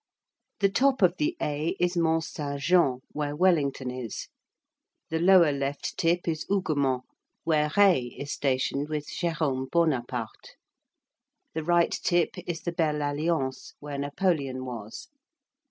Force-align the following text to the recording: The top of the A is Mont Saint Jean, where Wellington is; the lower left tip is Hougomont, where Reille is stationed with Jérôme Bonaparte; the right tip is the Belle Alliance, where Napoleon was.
The 0.61 0.69
top 0.69 1.03
of 1.03 1.17
the 1.19 1.37
A 1.39 1.75
is 1.79 1.95
Mont 1.95 2.23
Saint 2.23 2.59
Jean, 2.59 3.01
where 3.11 3.35
Wellington 3.35 3.91
is; 3.91 4.29
the 5.11 5.19
lower 5.19 5.51
left 5.51 5.95
tip 5.95 6.27
is 6.27 6.43
Hougomont, 6.49 7.03
where 7.43 7.69
Reille 7.77 8.09
is 8.17 8.31
stationed 8.31 8.89
with 8.89 9.05
Jérôme 9.05 9.69
Bonaparte; 9.69 10.55
the 11.53 11.63
right 11.63 11.91
tip 11.91 12.31
is 12.47 12.61
the 12.61 12.71
Belle 12.71 13.13
Alliance, 13.13 13.75
where 13.79 13.99
Napoleon 13.99 14.65
was. 14.65 15.07